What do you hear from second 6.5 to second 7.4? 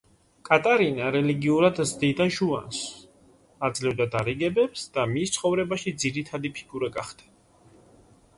ფიგურა გახდა.